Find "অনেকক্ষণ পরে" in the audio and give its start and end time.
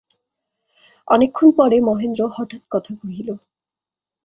1.07-1.77